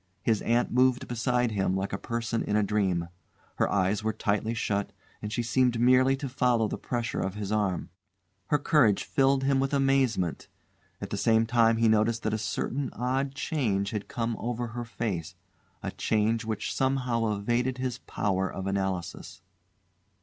[0.23, 3.09] His aunt moved beside him like a person in a dream.
[3.57, 7.51] Her eyes were tightly shut, and she seemed merely to follow the pressure of his
[7.51, 7.91] arm.
[8.47, 10.47] Her courage filled him with amazement.
[11.01, 14.85] At the same time he noticed that a certain odd change had come over her
[14.85, 15.35] face,
[15.83, 19.43] a change which somehow evaded his power of analysis.